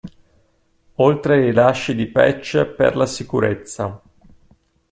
[0.95, 4.01] Oltre ai rilasci di patch per la sicurezza.